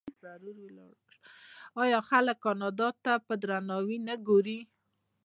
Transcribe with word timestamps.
آیا 1.83 1.99
خلک 2.09 2.37
کاناډا 2.45 2.89
ته 3.03 3.13
په 3.25 3.33
درناوي 3.41 3.97
نه 4.07 4.15
ګوري؟ 4.27 4.59